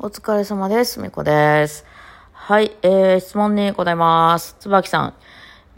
[0.00, 1.00] お疲れ様です。
[1.00, 1.84] みこです。
[2.32, 4.54] はい、えー、質問に答えます。
[4.60, 5.14] つばきさん。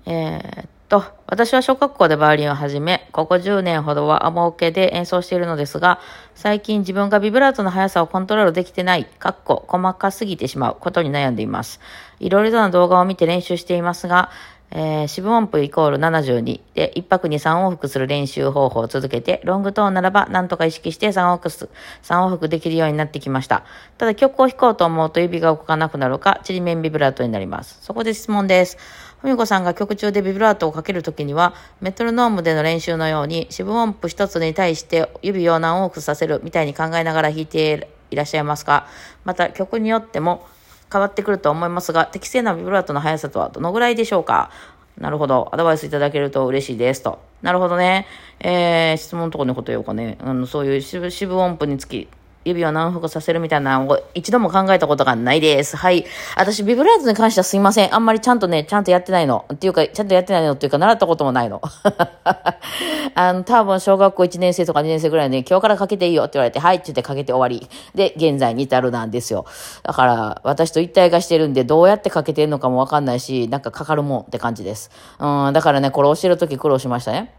[0.04, 6.00] えー、っと、私は小学校でバイオリンを始め、ここ10年ほどはアモオケで演奏しているのですが、
[6.34, 11.80] 最近自分がビブラートの速さをコントロールできてない、かっこ細かすぎてしまうことに悩んでいます。
[12.18, 14.30] いろいろな動画を見て練習していますが、
[14.72, 21.68] えー、四分音符イコール72で、一拍に3往復する練習方法を続けて、ロングトーンならば何とか意識して3往復す、
[22.04, 23.64] 3往復できるようになってきました。
[23.98, 27.78] ただ曲を弾こうと思うと指が動かなくなるか、ちりめんビブラートになります。
[27.82, 28.78] そこで質問です。
[29.20, 38.86] ふみこさんが曲中でビブラートをかけるときには、メトロノームでの練習のように、四分音符一つに対して指を何往復させるみたいに考えながら弾いていらっしゃいますか？
[39.24, 40.46] また曲によっても、
[40.92, 44.50] 変わってくると思いますが、適正なビブラートの速さとはどのぐらいでしょうか？
[44.98, 45.48] なるほど。
[45.52, 47.02] アドバイスいただけると嬉しいです。
[47.02, 47.20] と。
[47.42, 48.06] なるほどね。
[48.40, 50.18] えー、質問のところに答えようかね。
[50.20, 52.08] あの、そういう四分音符につき、
[52.44, 55.76] 指を何複させるみたいなのを一度も考えたことがないです。
[55.76, 56.06] はい。
[56.36, 57.94] 私、ビブラートに関してはすいません。
[57.94, 59.44] あんまりちゃんとね、ちゃんとやってないの。
[59.52, 61.60] っていうか、ちゃんとやってないのっていうか、習ったこともないの。
[63.14, 67.68] あの、多分、小学校1年生とか2年生ぐらいで、今日からかけていいよって言われて、はいって言ってかけて終わり。
[67.94, 69.44] で、現在に至るなんですよ。
[69.82, 74.90] だから、私と一体化してるんで、どうやってかけてんのかもわかんないし、なんかかかるもんって感じです。
[75.18, 77.34] うん、だからね、これ教えるとき苦労しましたね。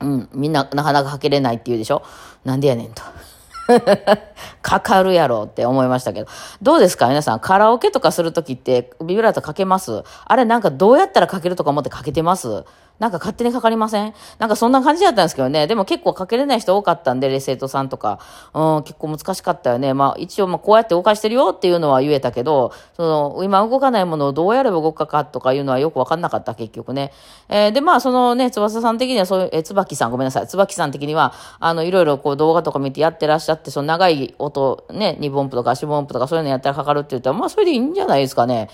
[0.00, 2.02] うん、みんななかなかかけれないって言うでしょ
[2.44, 3.02] なんでやねんと。
[4.62, 6.30] かかるやろって思いましたけど。
[6.62, 7.08] どうですか？
[7.08, 10.02] 皆さん、カラオケとかするときってビブラートかけます？
[10.24, 12.64] あれなんかどうやったらかけるとか思ってかけてます？
[12.98, 14.14] なんか勝手にかかりません？
[14.38, 15.66] なんかそんな感じだったんですけどね。
[15.66, 18.20] でも結構かけれない人多かったんで、レセートさんとか。
[18.54, 19.92] うん、結構難しかったよね。
[19.92, 27.12] まあ一応まあこうやって動かしてるよっていうのは言えたけど、その今動かないものをどうやれば動くかとかいうのはよくわかんなかった結局ね。
[27.48, 30.46] えーでまあそのね、翼さん的にはそういう、え、椿さんごめんなさい。
[30.46, 38.68] 椿さん的には、あのいろいろこう動画とか見てやってらっしゃって、その長い音、ね、2分音符とか4分音符とかそういうのやったらかかるって言ったら、まあそれでいいんじゃないですかね。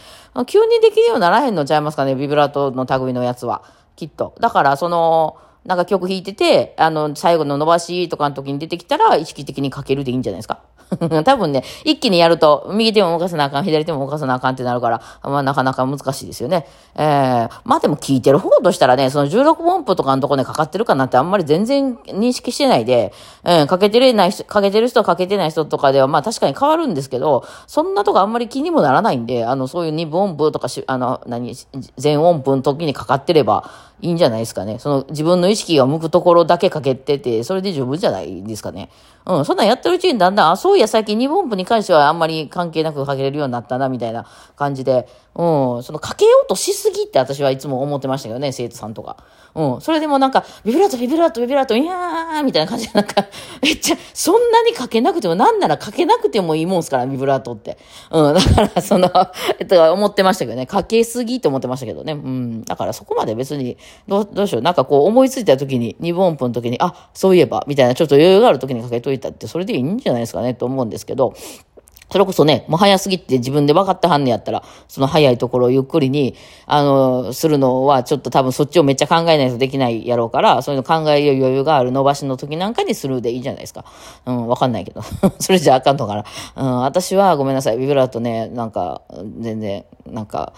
[0.47, 3.62] 急にできるようにならへんのちゃいますかね、ビブラートの類のやつは。
[3.98, 4.34] きっと。
[4.41, 10.62] だから、その、なんか曲弾いてて、あの、最後の伸ばしとかの時に出てきたら、意識的にかけるでいいんじゃないですか。
[11.25, 16.66] 多分ね、一気にやると、右手も動かさなあかん、左手も動かさなあかんってなるから、まあなかなか難しいですよね。
[16.97, 23.12] えー、まあでも聞いてる方としたらね、その16音符とかのとこでかかってるかなってあんまり全然認識してないで、
[23.44, 31.55] うん、かけてるない人、かけてる人、かけてない人とかでは、まあ確かに変わるんですけど、そんなとこあんまり気にもならないんで、あの、そういう二分音符とかし、あの、何、
[31.97, 33.70] 全音符の時にかかってれば
[34.00, 34.78] いいんじゃないですかね。
[34.78, 38.91] その自分の意識が向くところだけかけてて、それで十分じゃないですかね。
[39.26, 49.17] うん、そんなんやってるうちにだんだん、あ、そういや最近二分部に関してはあんまり関係なくかけれるようになったな、みたいな感じで、うん、そのかけようとしすぎって私はいつも思ってましたけどね、生徒さんとか。
[49.54, 53.26] うん、それでもなんか、ビブラート、ビブラート、ビブラート、いやー、みたいな感じで、なんか、
[53.62, 57.78] めっちゃ、そんなにかけなくても、なんならかけなくてもいいもんすから、ビブラートって。
[58.10, 59.10] うん、だから、その、
[59.58, 62.12] えっと、思ってましたけどね、かけすぎって思ってましたけどね。
[62.12, 63.76] うん、だからそこまで別に、
[64.06, 71.34] どう、どうしよう、なんかこう思いついた時に、二分音符の時に、あ、そういえば、みたいな、ちょっと余裕がある時にかけといたって、それでいいんじゃないですかね、と思うんですけど、
[72.10, 76.34] それこそね、もう早すぎて自分で分かってはんねやったら、その早いところをゆっくりに、
[76.66, 83.84] あの、するのは、ちょっと多分そっちをめっちゃ考えないとできないやろうから、そういうの考える余裕がある伸ばしの時なんかにするでいいじゃないですか。
[84.24, 85.02] うん、分かんないけど。
[85.38, 86.24] それじゃあかんのかな。
[86.56, 87.78] うん、私はごめんなさい。
[87.78, 89.02] ビブラートね、なんか、
[89.40, 90.54] 全然、なんか、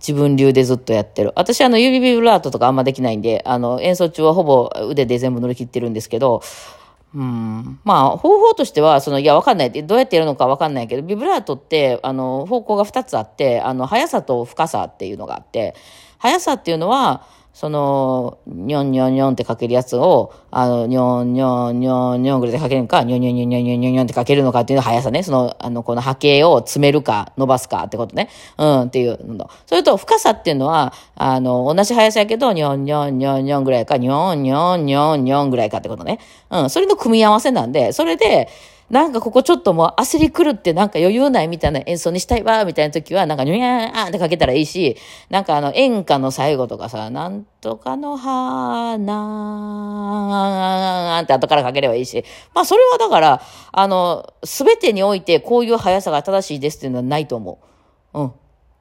[0.00, 1.32] 自分流でずっとやってる。
[1.36, 6.42] 私あの指ビブラートとかあんまできないんで、あの演奏中はほぼ腕で全部乗り切ってるんですけど、
[7.12, 9.72] うん、まあ、方法としては、その、いや、わかんない。
[9.72, 15.74] どうやってやるのかわかんないけど、ビブラートって、あの、方向が2つあって、あの、速さと深さっていうのがあって、
[16.18, 25.22] 速さっていうのは、その、にょんにょんにょんってかけるやつを、あの、にょんにょんにょんにょんぐらいでかけるのか、にょんにょんにょんにょんにょんにょんにょんってかけるのかっていうのは速さね。
[25.22, 28.28] その、あの、この波形を詰めるか、伸ばすかってことね。
[28.56, 29.50] うん、っていうの。
[29.66, 36.18] それと、深さっていうのは、あの、同じ速さやけど、にょんにょんにょんにょんぐらいか、にょんにょんにょんにょんぐらいかってことね。
[36.50, 38.48] うん、それの組み合わせなんで、それで、
[38.90, 44.96] なんかここちょっともう焦り狂ってなんか余裕ないみたいな演奏にしたいわ、みたいな時は、なんかニュヤーンってかけたらいいし、
[45.28, 49.06] なんかあの演歌の最後とかさ、なんとかの花
[51.22, 53.40] って後からかければいいし、まあそれはだから、
[53.70, 57.60] あの、すべてにおいてこういう速さが正しいですっていうのはないと思
[58.12, 58.20] う。
[58.20, 58.32] うん。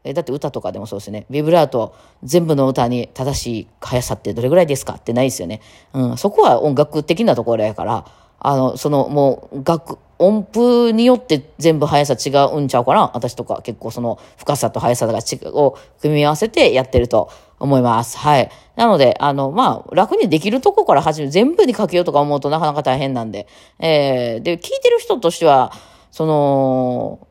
[0.04, 1.28] えだって歌とかでもそうですね。
[1.30, 5.62] ビブラート、全部の歌に正しい速さってどれぐらいですかってないですよね。
[5.94, 6.18] うん。
[6.18, 8.06] そこは音楽的なところやから、
[8.40, 18.18] あの、その、もう、楽、音符によって全部速さ違うんちゃうかな私とか結構その深さと速さが違う、を組み合わせてやってると思います。
[18.18, 18.52] はい。
[18.76, 23.48] なので、あの、まあ、楽にできるとこから始め、全部にかけようとか思うとなかなか大変なんで、
[23.80, 25.72] えー、で、聞いてる人としては、
[26.12, 27.28] その、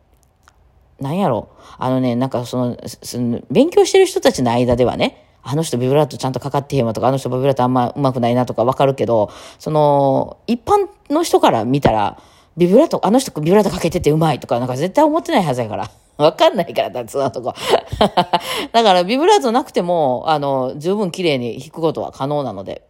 [1.00, 1.50] なんやろ。
[1.78, 12.20] あのね、なんかその、その勉強してる人たちの間ではね、あの人ビブラートちゃんとかかってへんわとか、あの人ビブラートあんま上手くないなとかわかるけど、その、一般の人から見たら、
[12.58, 15.90] ビブラート、あの人ビブラートかけててうまいとか、なんか絶対思ってないはずやから。
[16.18, 17.54] わかんないからだ、そのとこ。
[18.72, 22.82] だから、ビブラートなくても、あの、十分綺麗に弾くことは可能なので。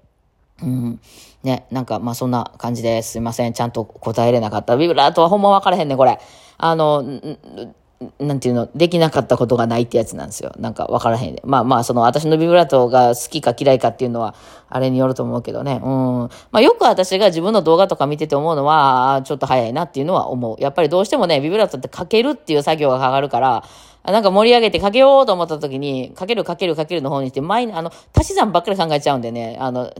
[0.61, 1.01] うん。
[1.45, 3.19] ね、なんか、まあ、そんな感じです。
[3.19, 3.53] いません。
[3.53, 4.77] ちゃんと答えれなかった。
[4.77, 6.19] ビブラートはほんま分からへんね、これ。
[6.57, 7.05] あの、
[8.21, 10.53] なんていうの、できなかったことがないってやつなんですよ。
[10.59, 11.43] なんか分からへんで。
[11.45, 14.37] まあまあ、その私のビブラートが好きか嫌いかっていうのは、
[14.69, 15.81] あれによると思うけどね。
[15.83, 16.19] うん。
[16.53, 20.63] まあよく私が自分の動画とか見てて思うのは、ちょっと早いなっていうのは思う。
[20.63, 23.65] やっぱりどうしてもね、ビブラートってかけるっていう作業がかかるから、
[24.05, 29.93] なんか盛り上げてかけようと思った時に、かけるかけるかけるの方にして、前に、あの、足し算ばっかり考えちゃうんでね、あの、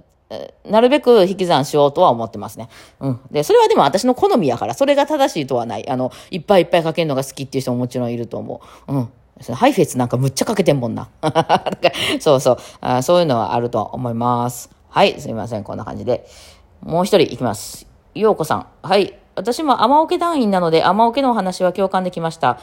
[0.65, 2.69] なるべく引き算しようとは思ってますね。
[3.01, 3.21] うん。
[3.31, 5.89] で、それはでも私の好みやから、それが正しいとはない。
[5.89, 8.93] あの、いっぱいいっぱいかけるのが好きっていう人ももちろんいると思う。
[8.93, 9.09] うん。
[9.55, 11.09] ハイフェイスなんかむっちゃかけてんもんな。
[12.21, 13.03] そうそうあ。
[13.03, 14.71] そういうのはあると思います。
[14.89, 15.65] はい、すみません。
[15.65, 16.27] こんな感じで。
[16.83, 17.87] もう一人いきます。
[18.15, 18.67] ようこさん。
[18.83, 19.19] はい。
[19.39, 22.59] 私も雨桶団員なので、雨桶のお話は共感できました。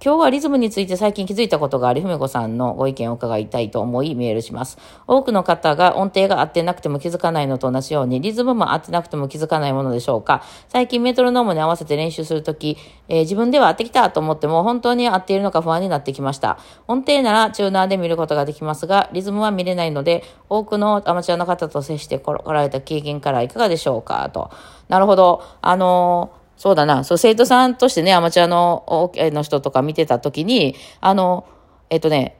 [0.00, 4.78] 今日はリズムについて最近気づいたことがあり、ふめこさんのご意見を伺いたいと思いメールします。
[5.08, 10.44] 多くの方が音程が合ってなくても気づかないのと同じように、リズムも合ってなくても気づかないものでしょうか。
[10.68, 12.78] 最近メトロノームに合わせて練習するとき、
[13.08, 16.60] えー、自分では合ってきたと思っても本当に合っているのか不安になってきました。
[16.86, 24.52] 音程ならチューナーで見ることができますが、リズムは見れないので、多くのアマチュアの方と接してこられた経験からいかがでしょうかと。
[24.88, 25.42] なるほど。
[25.60, 27.04] あのーそうだな。
[27.04, 28.84] そう、生徒さんとしてね、アマチュアの、
[29.14, 31.46] の人とか見てた時に、あの、
[31.88, 32.36] えっとね、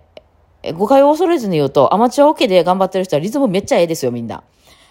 [0.74, 4.42] 誤解を恐れずに言うと、アマチュアオ、ケで頑張ってる人はリズムめっちゃええですよ、みんな。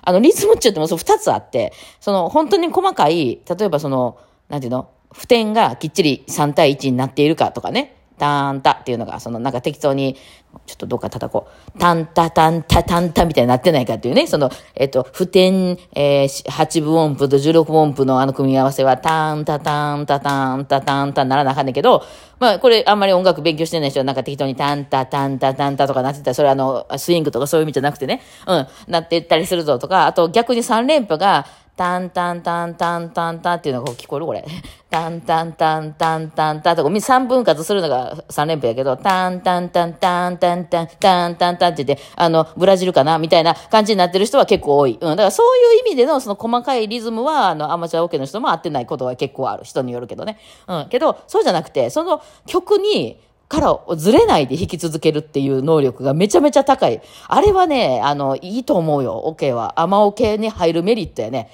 [0.01, 7.96] あの、リズムって言ってもそう二つあって、その、本当に細かい、例えばその、なんていうの普点がきっちり3対1になっているかとかね。
[8.17, 10.17] タンタっていうのが、そのなんか適当に、
[10.65, 11.79] ちょっとどっか叩こう。
[11.79, 14.27] タンタタンタタンタみたいになってないかっていうね。
[14.27, 22.03] その、えっと、普天、えー、8分音符と16分音符のあの組み合わせは、タンタタンタタンタタンタならなあかんねんけど、
[22.39, 31.45] まあ、これあんまり音楽勉強してない人はなんか適当にタンタタンタタンタとかなってたら、それあの、スイングとかそういう意味じゃなくてね、うん、なってったりするぞとか、あと逆に3連符が、
[31.77, 34.43] タンタンタンタンタンタンっていうのが聞こえるこれ。
[34.89, 44.93] タンタンタンタンタンタンとか、3分割するのが3連符やけど、タンタンタンタンタンタンタンタンタンって言って、あの、ブラジルかなみたいな感じになってる人は結構多い。
[44.93, 44.99] うん。
[44.99, 49.63] だからそういう意味でのその細かいリズムは、あの、アマチュアオケの人も合ってないことは結構ある。
[49.63, 50.39] 人によるけどね。
[50.67, 50.89] うん。
[50.89, 57.01] けど、そうじゃなくて、その曲に、からずれないで弾き続けるっていう能力がめちゃめちゃ高い。
[57.27, 59.79] あれはね、あの、いいと思うよ、オ、ケは。
[59.79, 61.49] アマオケに入るメリットやね。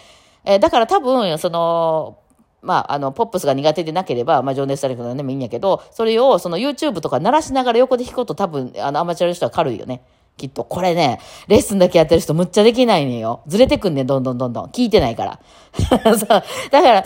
[0.46, 2.18] えー、だから多分、その、
[2.62, 10.02] まあ、あの、ポップスが苦手でなければ、まあ、情熱大陸なんでもいいんやけど、それを、その YouTube とか鳴らしながら横で弾くこと多分、あの、アマチュアの人は軽いよね。
[10.38, 10.64] きっと。
[10.64, 13.44] これね、レッスンだけやってる人むっちゃできないねよ。
[13.48, 14.66] ずれてくんねん、どんどんどんどん。
[14.68, 15.40] 聞いてないから。
[16.18, 16.28] そう。
[16.72, 17.06] だから、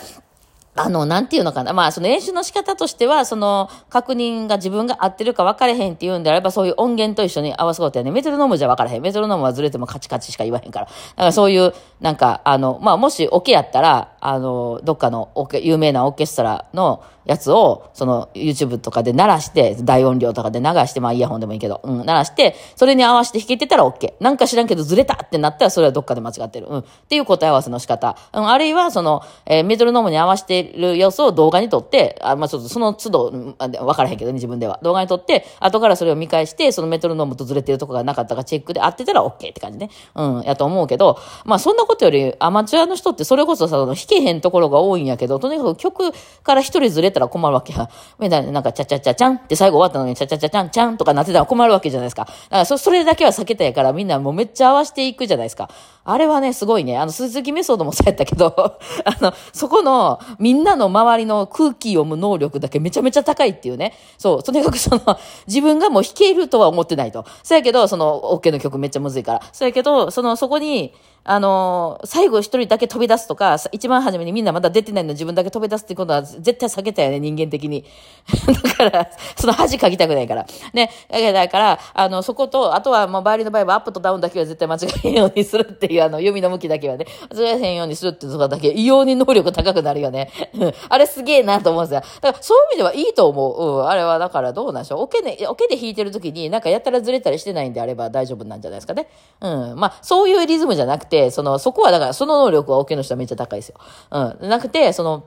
[0.77, 1.73] あの、なんていうのかな。
[1.73, 8.11] まあ、その練習の仕方としては、その、確認が自分が合ってるか分かれへんっていうんであれば、そういう音源と一緒に合わせことやね。
[8.11, 9.01] メトロノームじゃ分からへん。
[9.01, 10.85] メトロノームはずれてもカチカチしか言わへんから。
[10.85, 24.13] だからそういう、なんか、あの、まあ、もしオケやったら、あの、どっかのオケ、有名なオーケストラのやつを、その、YouTube とかで鳴らして、大音量とかで流して、まあ、イヤホンでもいいけど、うん、鳴らして、それに合わせて弾けてたら OK。
[24.19, 26.67] なんか知らんけどずれたってなったら、それはどっかで間違ってる。
[26.69, 26.79] うん。
[26.79, 28.17] っていう答え合わせの仕方。
[28.33, 34.79] うん、あるいは、その、えー、メトロノームに合わせてる様子を動画に撮って、あ、まあ、ちょっとその都度、わからへんけどね、自分では。
[34.81, 39.89] 動画に撮って、後からそれを見返して、そのメトロノームとずれてるとこがなかったかチェックで合ってたら OK って感じね。
[40.15, 46.11] うん、やと思うけど、まあ、そんなことより、アマチュアの人ってそれこそさ、弾けへんところが多いんやけど、とにかく曲
[46.43, 47.89] から一人ずれたら困るわけや。
[48.19, 52.25] みたいな、なんか、ちゃちゃちゃちゃんって最後終わったのに、ちゃちゃちゃちゃんちゃんとかなってたら困るわけじゃないですか。
[52.25, 55.69] だからそ、それだけは避けたやから、みんなもうめっちゃ合わせていくじゃないですか。
[56.09, 56.97] あれはね、すごいね。
[56.97, 58.55] あの、鈴木メソッドもそうやったけど、
[59.03, 63.93] あの、そこの、みんなの周りの空気読む能力だけめちゃめちゃ高いっていうね。
[64.17, 65.01] そう、とにかくその、
[65.47, 67.25] 自分がもう弾けるとは思ってないと。
[67.43, 69.41] そうやけど、その、OK の曲めっちゃむずいから。
[69.51, 70.93] そうやけど、その、そこに、
[71.29, 77.83] あの、最後一人だけ飛び出すとか、一番初めにみんなまだ出てないの自分だけ飛び出すっていうことは絶対避けたよね、人間的に。
[78.63, 80.45] だから、その恥かきたくないから。
[80.73, 80.89] ね。
[81.33, 87.05] だから、あの、そこと、あとは、まあ、バイオリンの場合はアップとダウンだけは絶対間違えへんようにするっていう、うあの、読みの向きだけはね。
[87.31, 90.31] ずれへんようにするっていうとこだけ、異様に能力高くなるよね。
[90.89, 92.01] あれすげえなと思うんですよ。
[92.21, 93.79] だからそういう意味ではいいと思う。
[93.79, 95.01] うん、あれはだからどうなんでしょう。
[95.01, 99.09] オケね、オケで弾いてる時になんかやたらずれたりしてないんであれば大丈夫なんじゃないですかね。
[99.41, 99.75] うん。
[99.75, 103.75] まあ、そういうリズムじゃなくて、その、そこはだからその能力はおけの人はめっちゃ高いですよ。
[104.11, 104.49] うん。
[104.49, 105.23] なくて、その、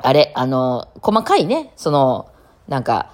[0.00, 2.28] あれ、あの、細かいね、その、
[2.68, 3.10] なんか、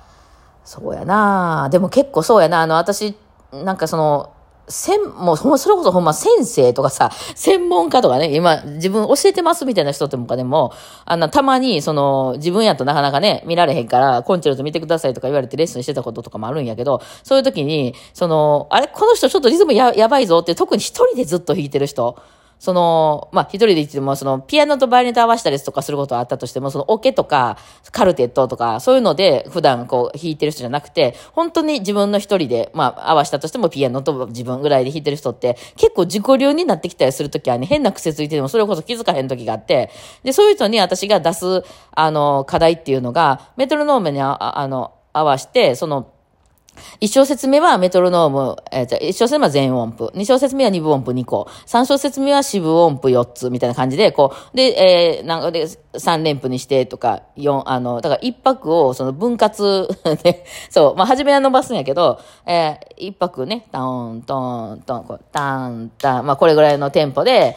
[0.64, 3.14] そうやなでも結構そうやなあの、私、
[3.52, 4.32] なんかその、
[4.68, 10.72] せん、もう、それこそほんま先生とかさ、 専門家とかね、今、自分教えてますみたいな人とかでも、
[11.04, 22.16] あの、たまに、その、自分やとなかなかね、見られへんから、コンチェルト見てくださいとか言われてレッスンしてたこととかもあるんやけど、そういう時に、その、あれ、この人ちょっとリズムや、やばいぞって、特に一人でずっと弾いてる人。
[22.58, 27.58] その、まあ、一人で言っても、その、ピアノとバイオリンと合わせたりとかすることはあったとしても、その、オケとか、
[27.92, 39.90] カルテットとか、そういうので、普段こう、弾いてる人じゃなくて、本当に自分の一人で、まあ、合わせたとしても、ピアノと自分ぐらいで弾いてる人って、結構自己流になってきたりするときはね、変な癖ついてても、それこそ気づかへんときがあって、
[40.22, 46.13] で、そういう人に私が出す、あの、課題っていうのが、メトロノームにあの、合わせて、その、
[47.00, 59.88] 1小節目はメトロノーム、えー、じゃ1小節目は全音符、2小節目は2分音符2個、3小節目は四分音符4つみたいな感じで、こう、で、えー、なんかで、3連符にしてとか、四、あの、だから1泊をその分割
[60.22, 67.56] で そう、まあ、初めは伸ばすんやけど、えー、1泊ね、タン、トン、トン、こう、タン、タン、まあ、これぐらいのテンポで、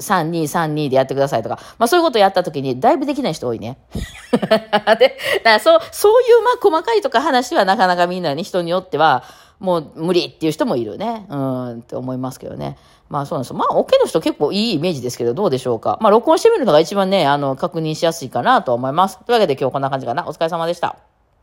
[0.00, 3.78] 3232でやってくださいとか、まあそういうことやったときに、だいぶできない人多いね。
[4.32, 9.24] で、だからそう、そういうまあ細かいとか話はなかなかみんなね、人によっては、
[9.60, 11.26] もう無理っていう人もいるね。
[11.28, 12.78] うん、って思いますけどね。
[13.10, 13.56] まあそうなんですよ。
[13.56, 15.98] まあ、オケの人結構いいイメージですけど、どうでしょうか。
[16.00, 19.18] まあ、録音してみるのが一番ね、あの、確認しやすいかなと思います。
[19.18, 20.26] というわけで今日こんな感じかな。
[20.26, 21.09] お疲れ様でした。